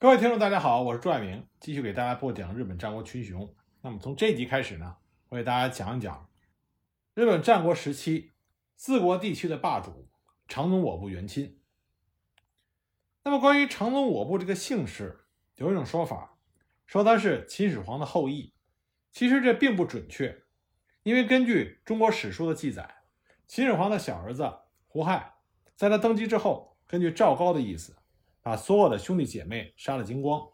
[0.00, 3.52] 各位听众，大家好，我是朱爱明，继续给大家播讲日本战国群雄。
[3.80, 4.96] 那么从这一集开始呢，
[5.28, 6.30] 我给大家讲一讲
[7.14, 8.30] 日本战国时期
[8.76, 10.08] 四国地区的霸主
[10.46, 11.58] 长宗我部元亲。
[13.24, 15.24] 那么关于长宗我部这个姓氏，
[15.56, 16.38] 有一种说法
[16.86, 18.54] 说他是秦始皇的后裔，
[19.10, 20.44] 其实这并不准确，
[21.02, 23.02] 因为根据中国史书的记载，
[23.48, 24.48] 秦始皇的小儿子
[24.86, 25.34] 胡亥
[25.74, 27.97] 在他登基之后，根据赵高的意思。
[28.48, 30.48] 把所有的兄弟姐妹杀了精光，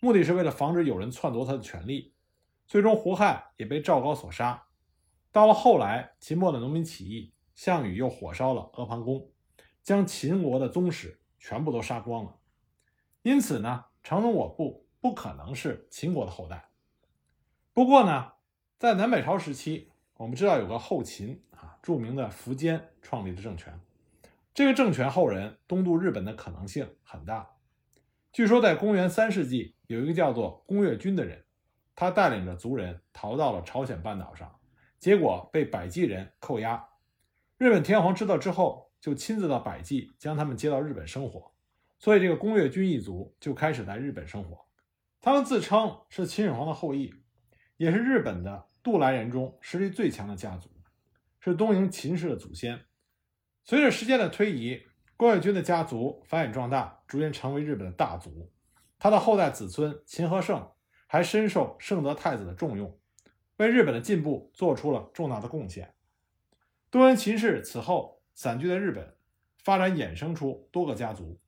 [0.00, 2.12] 目的是为了防止有人篡夺他的权利。
[2.66, 4.66] 最终，胡亥也被赵高所杀。
[5.32, 9.30] 到了后来，秦末的农民起义，项羽又火烧了阿房宫，
[9.82, 12.36] 将秦国的宗室全部都杀光了。
[13.22, 16.68] 因此呢，成龙我部不可能是秦国的后代。
[17.72, 18.32] 不过呢，
[18.78, 23.80] 在南北朝时期，我们知道有个后秦啊，著名的苻坚创立的政权。
[24.58, 27.48] 这个政权后人东渡日本的可能性很大。
[28.32, 31.44] 据说，在公元三世纪，有一个叫做宫越军的人，
[31.94, 34.52] 他带领着族人逃到了朝鲜半岛上，
[34.98, 36.88] 结果被百济人扣押。
[37.56, 41.52] 日本天皇知道之后，就亲自到百济将他们接到日本生活。
[42.00, 44.66] 所以，这个宫越军一族就开始在日本生活。
[45.20, 47.14] 他们自称是秦始皇的后裔，
[47.76, 50.68] 也是日本的渡来人中实力最强的家族，
[51.38, 52.80] 是东瀛秦氏的祖先。
[53.68, 54.82] 随着时间的推移，
[55.14, 58.50] 关越军的家族繁衍壮大，逐渐成为日本的大族。
[58.98, 60.70] 他的后代子孙秦和胜
[61.06, 62.98] 还深受圣德太子的重用，
[63.58, 65.92] 为日本的进步做出了重大的贡献。
[66.88, 69.14] 多恩秦氏此后散居在日本，
[69.58, 71.38] 发展衍生出多个家族。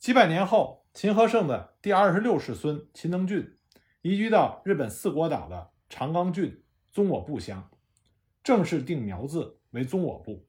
[0.00, 3.56] 几百年后，秦和胜的第二十六世孙秦能俊
[4.00, 7.70] 移居到日本四国岛的长冈郡宗我部乡，
[8.42, 10.44] 正式定苗字为宗我部。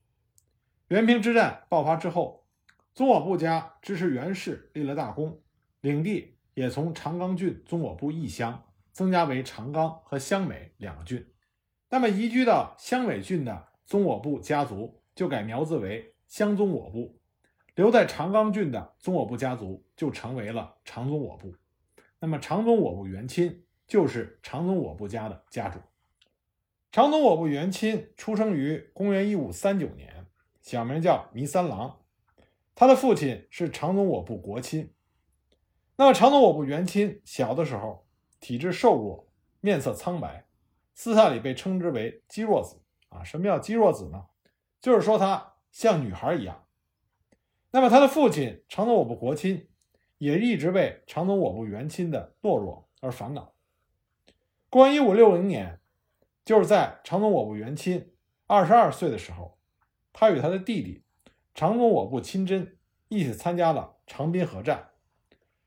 [0.94, 2.46] 元平之战爆发之后，
[2.94, 5.42] 宗我部家支持袁氏立了大功，
[5.82, 11.26] 领地也从长冈郡宗我部义乡增加为长冈和香美两个郡。
[11.90, 17.20] 那么移居到香美郡的宗我部家族就改苗字为香宗我部，
[17.74, 21.56] 留在长冈郡的宗我部家族就成为了长宗我部。
[22.20, 25.80] 那么长宗我部元亲就是长宗我部家的家主。
[26.92, 30.13] 长宗我部元亲出生于公元一五三九年。
[30.64, 32.00] 小名叫弥三郎，
[32.74, 34.94] 他的父亲是长宗我部国亲。
[35.98, 38.08] 那么长宗我部元亲小的时候
[38.40, 39.28] 体质瘦弱，
[39.60, 40.48] 面色苍白，
[40.96, 43.22] 私下里被称之为肌弱子啊。
[43.26, 44.28] 什么叫肌弱子呢？
[44.80, 46.66] 就是说他像女孩一样。
[47.72, 49.68] 那么他的父亲长宗我部国亲
[50.18, 53.54] 也一直为长宗我部元亲的懦弱而烦恼。
[54.70, 55.82] 公元一五六零年，
[56.46, 58.14] 就是在长宗我部元亲
[58.48, 59.60] 二十二岁的时候。
[60.14, 61.04] 他与他的弟弟
[61.56, 62.78] 长宗我部亲真
[63.10, 64.92] 一起参加了长滨河战，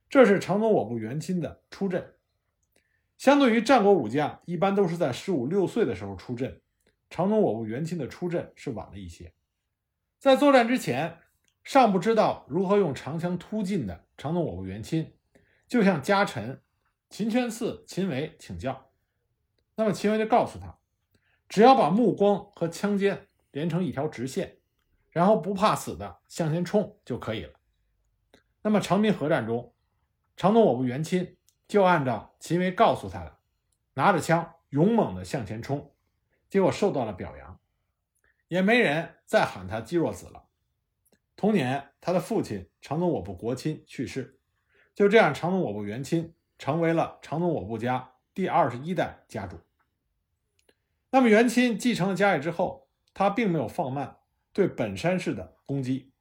[0.09, 2.15] 这是长宗我部元亲的出阵。
[3.19, 6.61] 相对于战国武将，一般都是在十五六岁的时候出阵，
[7.11, 9.33] 长宗我部元亲的出阵是晚了一些。
[10.19, 11.19] 在作战之前，
[11.65, 15.13] 尚不知道如何用长枪突进的长宗我部元亲，
[15.67, 16.61] 就向家臣
[17.11, 18.91] 秦圈四、秦维请教。
[19.77, 20.79] 那么秦维就告诉他，
[21.49, 23.29] 只要把目光和枪尖。
[23.57, 24.59] 连成一条直线，
[25.11, 27.55] 然后不怕死的向前冲就可以了。
[28.61, 29.73] 那么长滨河战中，
[30.37, 33.39] 长宗我部元亲就按照秦维告诉他的，
[33.95, 35.95] 拿着枪勇猛的向前冲，
[36.51, 37.59] 结果受到了表扬，
[38.49, 40.45] 也没人再喊他肌弱子了。
[41.35, 44.39] 同年，他的父亲长宗我部国亲去世，
[44.95, 49.59] 就这样，长宗我部元亲成为了长宗我部家第二十一代家主。
[51.09, 52.86] 那么元亲继承了家业之后。
[53.19, 54.19] 他并没有放慢
[54.53, 56.13] 对本山氏的攻击。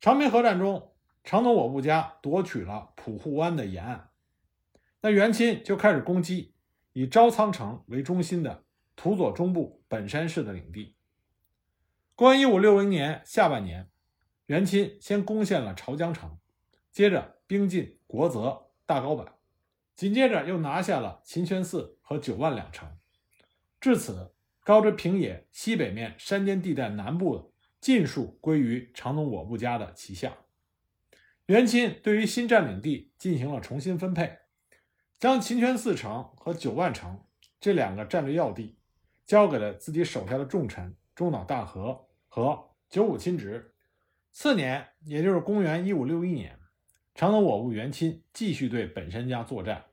[0.00, 0.92] 长平河战中，
[1.24, 4.10] 长宗我部家夺取了浦户湾的沿岸，
[5.00, 6.54] 那元亲就开始攻击
[6.92, 8.62] 以招仓城为中心的
[8.94, 10.94] 土佐中部本山氏的领地。
[12.14, 13.90] 公元一五六零年下半年，
[14.46, 16.38] 元亲先攻陷了朝江城，
[16.92, 19.26] 接着兵进国泽、大高坂，
[19.96, 22.96] 紧接着又拿下了秦泉寺和九万两城。
[23.80, 24.35] 至此。
[24.66, 27.44] 高知平野西北面山间地带南部的
[27.80, 30.38] 尽数归于长宗我部家的旗下。
[31.46, 34.38] 元亲对于新占领地进行了重新分配，
[35.20, 37.20] 将秦泉寺城和九万城
[37.60, 38.76] 这两个战略要地
[39.24, 43.72] 交给了自己手下的重臣中岛大和和九五亲直。
[44.32, 46.58] 次年，也就是公元一五六一年，
[47.14, 49.84] 长宗我部元亲继续对本山家作战，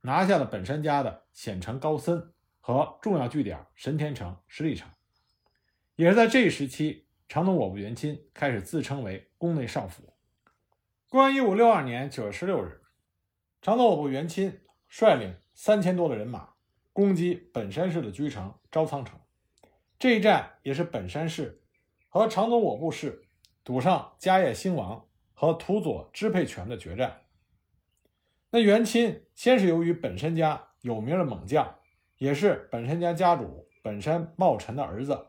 [0.00, 2.32] 拿下了本山家的显城高森。
[2.66, 4.90] 和重要据点神田城、十里城，
[5.94, 10.12] 也是在这一时期，长宗我部元亲开始自称为宫内少府。
[11.08, 12.82] 公元一五六二年九月十六日，
[13.62, 16.54] 长宗我部元亲率领三千多的人马
[16.92, 19.16] 攻击本山市的居城招仓城。
[19.96, 21.62] 这一战也是本山市
[22.08, 23.28] 和长宗我部氏
[23.62, 27.22] 赌上家业兴亡和土佐支配权的决战。
[28.50, 31.78] 那元亲先是由于本山家有名的猛将，
[32.18, 35.26] 也是本山家家主本山茂臣的儿子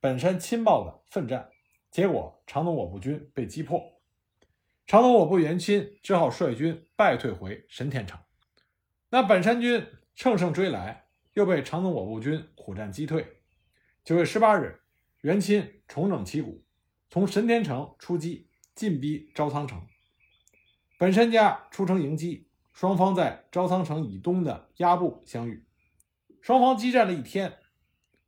[0.00, 1.50] 本山亲茂的奋战，
[1.90, 4.00] 结果长宗我部军被击破，
[4.86, 8.18] 长宗我部元亲只好率军败退回神田城。
[9.10, 13.40] 那本山军乘胜追来，又被长宗我部军苦战击退。
[14.04, 14.80] 九月十八日，
[15.20, 16.64] 元亲重整旗鼓，
[17.10, 19.86] 从神田城出击，进逼招仓城。
[20.98, 25.64] 本山家出城迎击，双方在招仓城以东的鸭部相遇，
[26.42, 27.58] 双方激战了一天。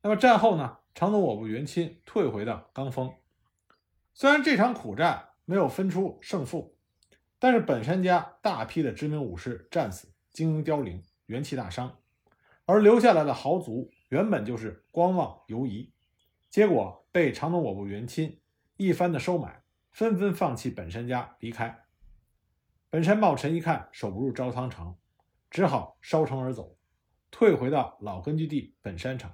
[0.01, 0.77] 那么战后呢？
[0.93, 3.13] 长宗我部元亲退回到冈峰。
[4.13, 6.77] 虽然这场苦战没有分出胜负，
[7.37, 11.97] 但是本山家大批的知名武士战死，精英凋零，元气大伤，
[12.65, 13.91] 而留下来的豪族。
[14.07, 15.91] 原本就是观望犹疑，
[16.49, 18.39] 结果被长宗我部元亲
[18.77, 21.83] 一番的收买，纷纷放弃本山家离开。
[22.89, 24.95] 本山茂臣一看守不住招仓城，
[25.49, 26.77] 只好烧城而走，
[27.37, 29.29] 退回到老根据地本山城。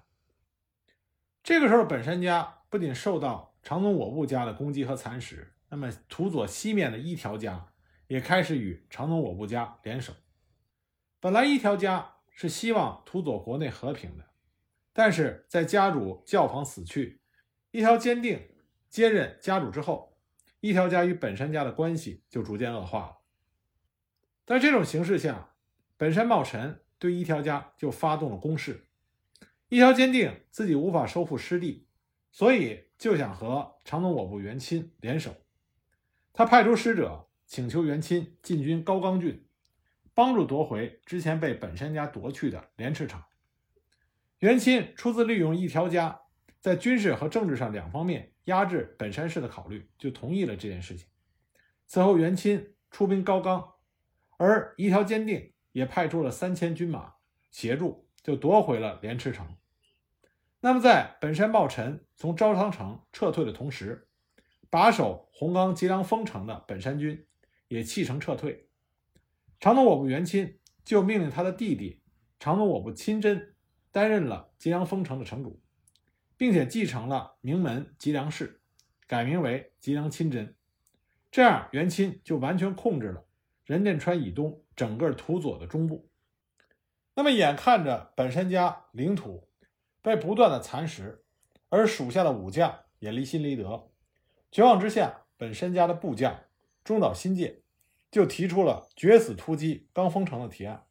[1.43, 7.67] 这个时候，本山家不仅受到长宗我部家的攻击和蚕食，那么土佐西面的一条家
[8.07, 10.13] 也开始与长宗我部家联手。
[11.19, 14.31] 本来一条家是希望土佐国内和平的。
[14.91, 17.21] 但是在家主教坊死去，
[17.69, 18.55] 一条坚定
[18.89, 20.17] 接任家主之后，
[20.59, 23.17] 一条家与本山家的关系就逐渐恶化了。
[24.47, 25.53] 在这种形势下，
[25.97, 28.85] 本山茂臣对一条家就发动了攻势。
[29.69, 31.87] 一条坚定自己无法收复失地，
[32.31, 35.35] 所以就想和长宗我部元亲联手。
[36.31, 39.43] 他派出使者请求元亲进军高冈郡，
[40.13, 43.19] 帮助夺回之前被本山家夺去的莲池城。
[44.37, 46.21] 元亲出自利用一条家
[46.59, 51.07] 在军事和政治上两方面压制本山氏的考虑，就同意了这件事情。
[51.87, 53.73] 此后，元亲出兵高冈，
[54.37, 57.15] 而一条坚定也派出了三千军马
[57.49, 59.55] 协助，就夺回了莲池城。
[60.59, 64.07] 那么，在本山茂臣从招仓城撤退的同时，
[64.69, 67.25] 把守红冈吉良丰城的本山军
[67.67, 68.67] 也弃城撤退。
[69.59, 72.01] 长宗我部元亲就命令他的弟弟
[72.39, 73.47] 长宗我部亲真。
[73.93, 75.61] 担任了吉良丰城的城主，
[76.37, 78.61] 并且继承了名门吉良氏，
[79.05, 80.55] 改名为吉良亲真。
[81.29, 83.25] 这样，元亲就完全控制了
[83.65, 86.09] 仁殿川以东整个土佐的中部。
[87.13, 89.47] 那么，眼看着本山家领土
[90.01, 91.23] 被不断的蚕食，
[91.69, 93.91] 而属下的武将也离心离德，
[94.51, 96.45] 绝望之下，本山家的部将
[96.83, 97.61] 中岛新介
[98.09, 100.83] 就提出了决死突击冈丰城的提案。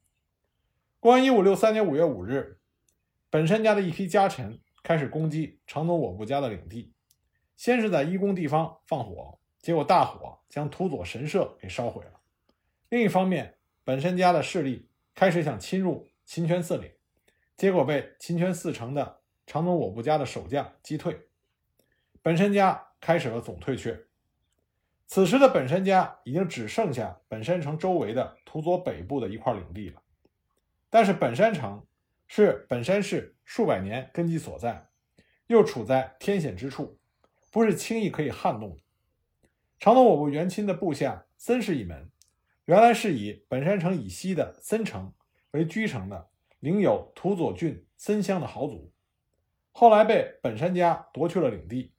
[1.00, 2.60] 公元一五六三年五月五日。
[3.28, 6.92] 本山家的一批家臣开始攻击长宗我部家的领地，
[7.56, 12.20] 先是在一宫地方放火，结果大火将土佐神社给烧毁了。
[12.88, 16.92] 另一方面，本山家的势力开始想侵入秦泉寺里，
[17.56, 21.28] 结果被秦泉寺城的长宗我部家的守将击退，
[22.22, 24.06] 本山家开始了总退却。
[25.06, 30.02] 此时的本山家已经只剩下本山城周围的土佐北部的一块领地了，
[30.88, 31.84] 但是本山城。
[32.32, 34.86] 是本山市数百年根基所在，
[35.48, 36.96] 又处在天险之处，
[37.50, 38.82] 不是轻易可以撼动的。
[39.80, 42.08] 长宗我部元亲的部下森氏一门，
[42.66, 45.12] 原来是以本山城以西的森城
[45.52, 48.92] 为居城的，领有土佐郡森乡的豪族，
[49.72, 51.92] 后来被本山家夺去了领地，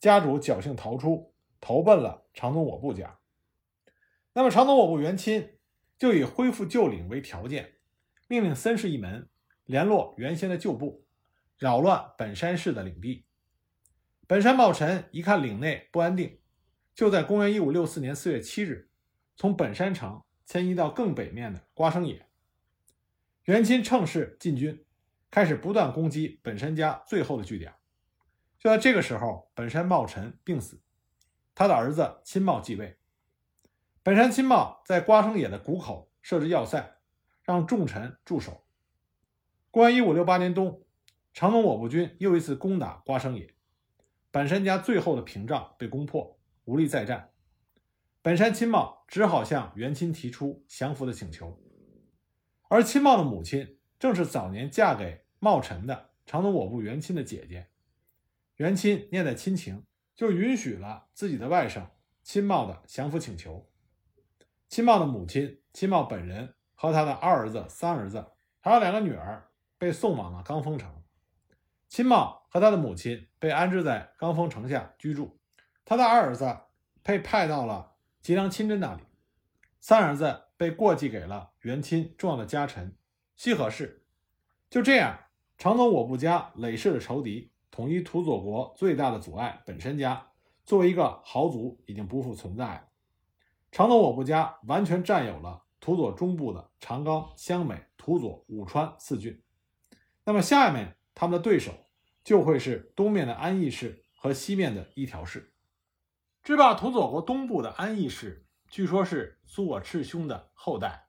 [0.00, 3.18] 家主侥幸逃出，投奔了长宗我部家。
[4.32, 5.58] 那么长宗我部元亲
[5.98, 7.74] 就以恢复旧领为条件，
[8.28, 9.28] 命令森氏一门。
[9.64, 11.04] 联络原先的旧部，
[11.58, 13.26] 扰乱本山市的领地。
[14.26, 16.40] 本山茂臣一看领内不安定，
[16.94, 18.87] 就在公元一五六四年四月七日，
[19.38, 22.26] 从本山城迁移到更北面的瓜生野。
[23.44, 24.84] 元亲乘势进军，
[25.30, 27.72] 开始不断攻击本山家最后的据点。
[28.58, 30.82] 就在这个时候，本山茂臣病死，
[31.54, 32.98] 他的儿子亲茂继位。
[34.02, 36.98] 本山亲茂在瓜生野的谷口设置要塞，
[37.44, 38.64] 让重臣驻守。
[39.70, 40.82] 公元一五六八年冬，
[41.32, 43.54] 长宗我部军又一次攻打瓜生野，
[44.32, 47.30] 本山家最后的屏障被攻破，无力再战。
[48.28, 51.58] 本山亲茂只好向元亲提出降服的请求，
[52.68, 57.68] 而亲茂的母亲正是早年嫁给茂臣的长宗我部元亲的姐姐。
[58.56, 59.82] 元亲念在亲情，
[60.14, 61.86] 就允许了自己的外甥
[62.22, 63.66] 亲茂的降服请求。
[64.68, 68.22] 亲茂的母亲亲茂本人和他的二儿子、三儿子，
[68.60, 71.02] 还有两个女儿被送往了刚峰城。
[71.88, 75.40] 亲茂和他的母亲被安置在刚峰城下居住，
[75.86, 76.58] 他的二儿子
[77.02, 77.87] 被派到了
[78.20, 79.02] 吉良亲真那里，
[79.80, 82.96] 三儿子被过继给了元亲重要的家臣
[83.36, 84.04] 西河氏。
[84.68, 85.18] 就这样，
[85.56, 90.30] 长宗我部家累世的仇敌，统一土佐国最大的阻碍本身家，
[90.64, 92.88] 作为一个豪族已经不复存在了。
[93.72, 99.42] 长宗我部家完全占有了土佐中部的长冈、香美、土佐、武川四郡。
[100.24, 101.72] 那么下面他们的对手
[102.22, 105.54] 就会是东面的安艺氏和西面的一条氏。
[106.48, 111.06] 制霸土佐国东部的安艺氏，据说是苏我赤兄的后代。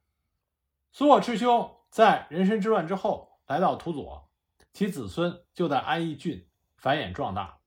[0.91, 4.29] 苏我赤兄在人参之乱之后来到土佐，
[4.73, 7.59] 其子孙就在安艺郡繁衍壮大。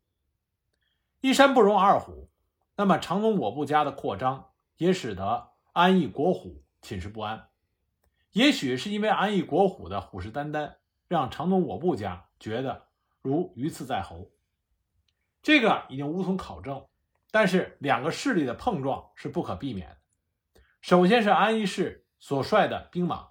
[1.23, 2.29] 一山不容二虎，
[2.77, 4.51] 那么长宗我部家的扩张。
[4.77, 7.49] 也使得安艺国虎寝食不安，
[8.33, 10.75] 也许是因为安艺国虎的虎视眈眈，
[11.09, 12.89] 让长宗我部家觉得
[13.23, 14.31] 如鱼刺在喉。
[15.43, 16.85] 这个已经无从考证，
[17.33, 19.97] 但是两个势力的碰撞是不可避免的。
[20.81, 23.31] 首先是安艺氏所率的兵马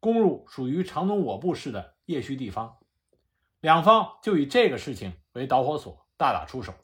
[0.00, 2.78] 攻入属于长宗我部氏的叶须地方，
[3.60, 6.74] 两方就以这个事情为导火索，大打出手。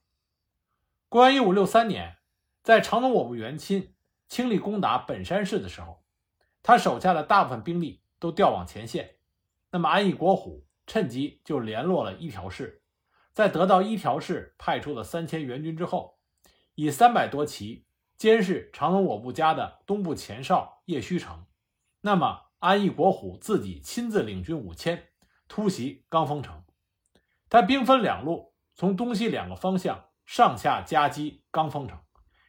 [1.09, 2.19] 公元一五六三年，
[2.63, 3.97] 在长宗我部元亲。
[4.29, 6.05] 倾力攻打本山市的时候，
[6.63, 9.17] 他手下的大部分兵力都调往前线。
[9.71, 12.83] 那么安艺国虎趁机就联络了一条氏，
[13.33, 16.18] 在得到一条氏派出的三千援军之后，
[16.81, 21.45] 以三百多骑监视长宗我部家的东部前哨叶须城。
[22.03, 25.09] 那么安艺国虎自己亲自领军五千
[25.49, 26.63] 突袭刚峰城，
[27.49, 31.99] 他兵分两路，从东西两个方向上下夹击刚峰城，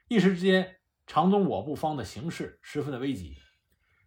[0.07, 0.75] 一时之间。
[1.07, 3.36] 长宗我部方的形势十分的危急，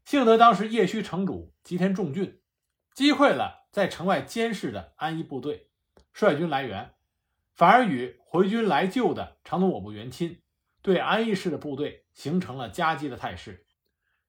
[0.04, 2.40] 幸得当时叶须城主吉田重俊
[2.94, 5.68] 击溃了在城外监视的安艺部队，
[6.12, 6.94] 率军来援，
[7.54, 10.40] 反而与回军来救的长宗我部元亲
[10.80, 13.66] 对安艺氏的部队形成了夹击的态势。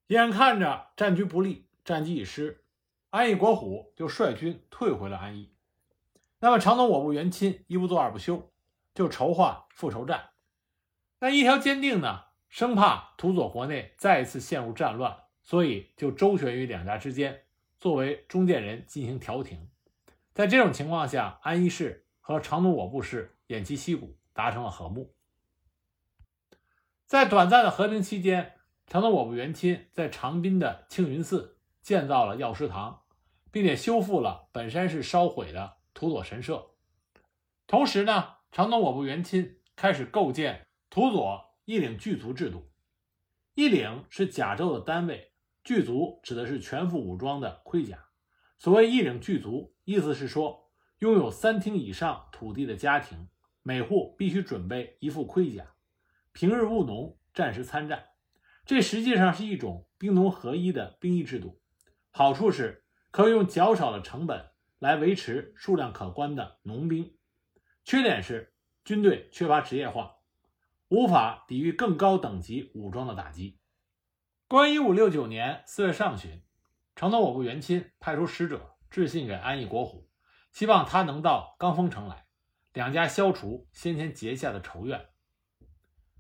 [0.08, 2.63] 眼看着战局不利，战机已失，
[3.10, 5.53] 安艺国虎就率军退回了安艺。
[6.39, 8.51] 那么长宗我部元亲一不做二不休，
[8.94, 10.32] 就筹划复仇战。
[11.20, 12.25] 那一条坚定呢？
[12.50, 17.46] 生怕土佐国内再一次陷入战乱，所以就周旋于两家之间，
[17.80, 19.72] 作为中间人进行调停。
[20.36, 25.13] 在这种情况下，安艺氏和长宗我部氏偃旗息鼓，达成了和睦。
[27.06, 28.53] 在短暂的和平期间，
[28.88, 33.03] 长宗我部元亲在长滨的庆云寺建造了药师堂，
[33.51, 36.72] 并且修复了本山市烧毁的土佐神社。
[37.68, 41.53] 同时呢，长宗我部元亲开始构建土佐。
[41.65, 42.70] 义领具足制度，
[43.53, 45.32] 义领是甲胄的单位，
[45.63, 48.10] 具足指的是全副武装的盔甲。
[48.58, 50.62] 所谓义领具足，意思是说，
[51.03, 53.27] 拥有三厅以上土地的家庭，
[53.62, 55.74] 每户必须准备一副盔甲，
[56.31, 58.05] 平日务农，战时参战。
[58.65, 61.60] 这实际上是一种兵农合一的兵役制度，
[62.10, 67.17] 好处是可以用较少的成本来维持数量可观的农兵，
[67.83, 68.53] 缺点是
[68.86, 70.19] 军队缺乏职业化。
[70.88, 73.60] 无法抵御更高等级武装的打击。
[74.48, 76.41] 公元一五六九年四月上旬，
[76.95, 80.02] 承德我部元亲派出使者致信给安义国虎，
[80.53, 82.27] 希望他能到刚峰城来，
[82.74, 85.10] 两家消除先前结下的仇怨。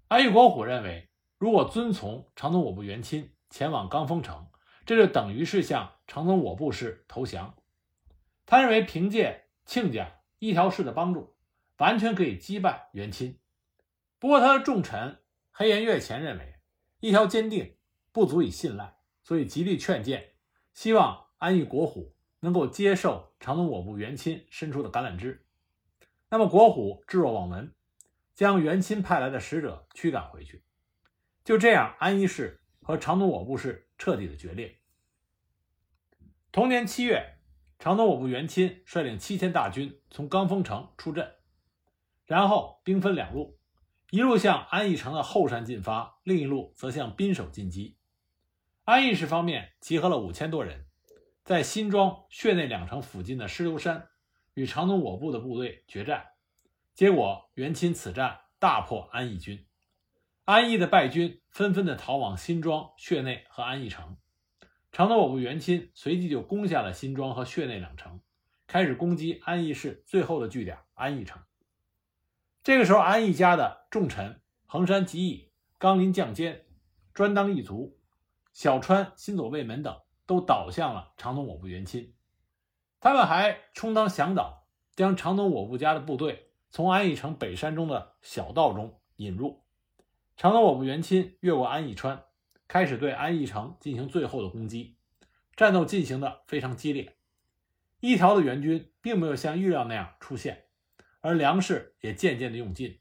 [0.07, 4.49] 安艺国虎认为，如果遵从长宗我部元亲前往刚峰城，
[4.85, 7.55] 这就等于是向长宗我部氏投降。
[8.47, 11.35] 他认为，凭借亲家一条氏的帮助，
[11.77, 13.39] 完全可以击败元亲。
[14.17, 15.21] 不过，他的重臣
[15.51, 16.55] 黑岩月前认为
[16.99, 17.77] 一条坚定
[18.11, 20.33] 不足以信赖，所以极力劝谏，
[20.73, 22.12] 希望安艺国虎
[22.43, 25.45] 能够接受长宗我部元亲伸出的橄榄枝。
[26.29, 27.73] 那么，国虎置若罔闻，
[28.35, 30.65] 将元亲派来的使者驱赶回去。
[31.45, 34.81] 就这样，安艺氏和长宗我部氏彻底的决裂。
[36.51, 37.37] 同年七月，
[37.79, 41.35] 长宗我部元亲率领七千大军从刚峰城出阵，
[42.25, 43.57] 然后兵分两路。
[44.09, 47.97] 一路向安艺城的后山进发，另一路则向滨守进击。
[48.83, 50.85] 安艺市方面集合了五千多人，
[51.43, 54.07] 在新庄、穴内两城附近的石流山
[54.53, 56.27] 与长宗我部的部队决战。
[56.93, 59.65] 结果元钦此战大破安义军，
[60.45, 64.15] 安义的败军纷纷的逃往新庄、穴内和安义城。
[64.93, 68.21] 长宗我部元钦随即就攻下了新庄和穴内两城，
[68.65, 71.41] 开始攻击安义市最后的据点安义城。
[72.63, 76.65] 这个时候，安义家的重臣横山吉义、纲林将坚
[77.13, 77.99] 专当一族
[78.53, 79.99] 小川、新左卫门等
[80.33, 82.15] 都倒向了长宗我部元亲。
[82.99, 89.63] 他们还充当向导，将长宗我部家的部队从安义城北山中的小道中引入。
[90.35, 92.23] 长宗我部元亲越过安义川，
[92.67, 94.97] 开始对安义城进行最后的攻击。
[95.55, 97.15] 战斗进行的非常激烈，
[97.99, 100.65] 一条的援军并没有像预料那样出现，
[101.21, 102.99] 而粮食也渐渐的用尽。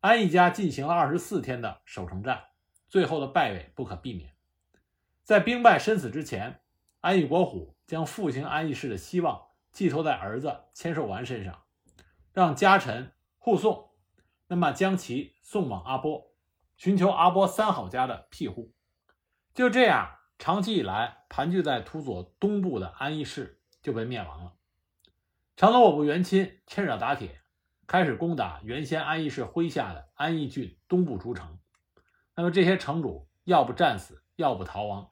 [0.00, 2.44] 安义家进行了二十四天的守城战，
[2.86, 4.35] 最后的败北不可避免。
[5.26, 6.60] 在兵败身死之前，
[7.00, 11.64] 安义国虎将复兴安义市的希望寄托在儿子千寿丸身上，
[12.32, 13.90] 让家臣护送，
[14.46, 16.30] 那么将其送往阿波，
[16.76, 18.72] 寻求阿波三好家的庇护。
[19.52, 20.12] 就这样。
[20.38, 24.52] 长期以来盘踞在土佐东部的安义市就被灭亡了。
[25.56, 27.40] 长乐我部元亲趁热打铁，
[27.86, 31.58] 开始攻打原先安义市麾下的安义郡东部诸城。
[32.34, 35.10] 那么这些城主要不战死，要不逃亡，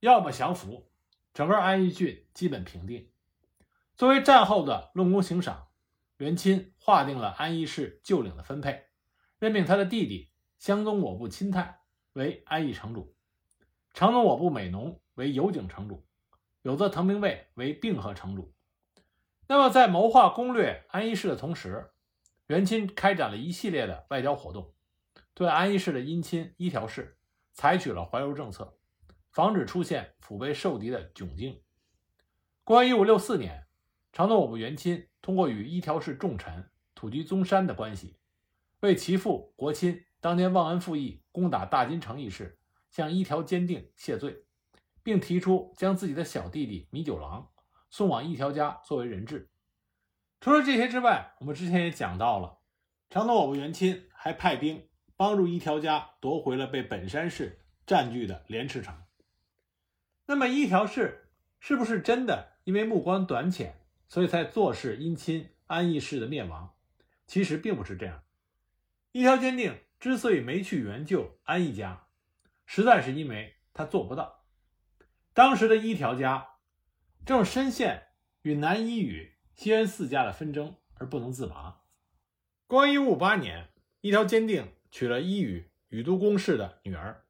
[0.00, 0.88] 要么降服，
[1.32, 3.08] 整个安义郡基本平定。
[3.96, 5.68] 作为战后的论功行赏，
[6.18, 8.86] 元钦划定了安义市旧领的分配，
[9.38, 11.80] 任命他的弟弟湘宗我部亲泰
[12.12, 13.14] 为安义城主。
[13.94, 16.04] 长宗我部美浓为有井城主，
[16.60, 18.52] 有泽藤兵卫为并河城主。
[19.48, 21.90] 那么，在谋划攻略安义市的同时，
[22.48, 24.74] 元钦开展了一系列的外交活动，
[25.32, 27.16] 对安义市的姻亲一条氏
[27.54, 28.75] 采取了怀柔政策，
[29.36, 31.60] 防止出现腹背受敌的窘境。
[32.64, 33.66] 公元一五六四年，
[34.10, 38.16] 长宗我部元亲通过与一条氏重臣土居宗山的关系，
[38.80, 42.58] 为其父国亲当年忘恩负义攻打大金城一事。
[42.88, 44.46] 向一条坚定谢罪，
[45.02, 47.50] 并提出将自己的小弟弟米九郎
[47.90, 49.50] 送往一条家作为人质。
[50.40, 52.60] 除了这些之外，我们之前也讲到了，
[53.10, 58.96] 长宗我部元亲还派兵帮助一条家夺回了被本山氏占据的莲池城。
[60.26, 61.28] 那么一条氏
[61.60, 66.74] 是不是真的因为目光短浅，所以才坐视姻亲安义氏的灭亡？
[67.26, 68.24] 其实并不是这样。
[69.12, 72.08] 一条坚定之所以没去援救安义家，
[72.66, 74.44] 实在是因为他做不到。
[75.32, 76.48] 当时的一条家
[77.24, 78.08] 正深陷
[78.42, 81.84] 与南伊与西恩四家的纷争而不能自拔。
[82.66, 83.68] 公元一五五八年，
[84.00, 87.24] 一条坚定娶了伊予宇都宫氏的女儿，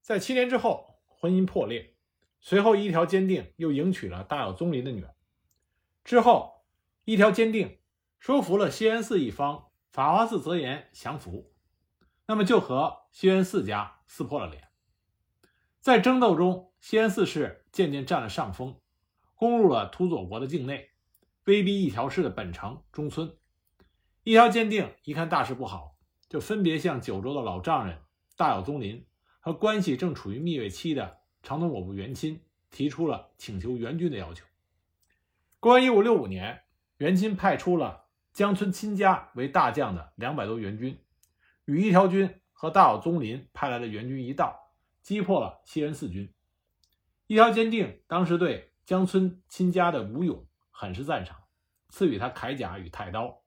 [0.00, 1.95] 在七年之后婚姻破裂。
[2.48, 5.12] 随后，一条坚定又迎娶了大友宗麟的女儿。
[6.04, 6.64] 之后，
[7.04, 7.80] 一条坚定
[8.20, 11.52] 说服了西恩寺一方，法华寺则言降服，
[12.24, 14.68] 那么就和西恩四家撕破了脸。
[15.80, 18.80] 在争斗中，西安四世渐渐占了上风，
[19.34, 20.90] 攻入了土佐国的境内，
[21.46, 23.36] 威逼一条氏的本城中村。
[24.22, 25.96] 一条坚定一看大事不好，
[26.28, 27.98] 就分别向九州的老丈人
[28.36, 29.04] 大友宗麟
[29.40, 32.40] 和关系正处于蜜月期的长宗我部元亲
[32.72, 34.44] 提出了请求援军的要求。
[35.60, 36.64] 公元一五六五年，
[36.96, 40.98] 元亲派出了江村亲家为大将的两百多援军，
[41.64, 44.72] 与一条军和大友宗麟派来的援军一道。
[45.04, 46.34] 击破了西恩四军，
[47.28, 51.44] 一条坚定当时对江村亲家的武勇很是赞赏，
[51.90, 53.44] 赐予他铠甲与太刀。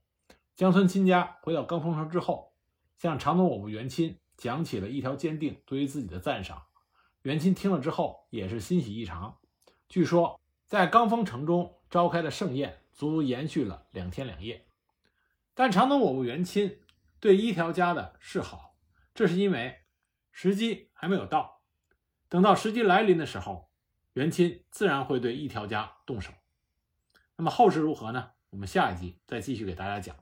[0.55, 2.53] 江村亲家回到冈丰城之后，
[2.97, 6.63] 向长宗我部元亲讲起了一条坚定对于自己的赞赏。
[7.23, 9.39] 元亲听了之后也是欣喜异常。
[9.87, 14.67] 据说在冈丰城中召开的盛宴足足延续了两天两夜。
[15.53, 16.79] 但长宗我部元亲
[17.19, 18.75] 对一条家的示好，
[19.13, 19.77] 这是因为。
[20.31, 21.63] 时机还没有到，
[22.29, 23.69] 等到时机来临的时候，
[24.13, 26.31] 元亲自然会对一条家动手。
[27.35, 28.31] 那么后事如何呢？
[28.51, 30.15] 我们下一集再继续给大家讲。